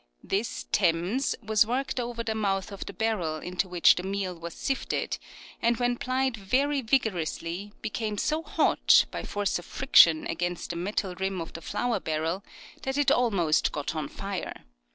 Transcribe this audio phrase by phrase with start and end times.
[0.23, 4.55] This" temse" was worked over the mouth of the barrel into which the meal was
[4.55, 5.19] sifted,
[5.61, 11.13] and when plied very vigorously became so hot, by force of friction against the metal
[11.13, 12.43] rim of the flour barrel,
[12.81, 14.63] that it almost got on fire.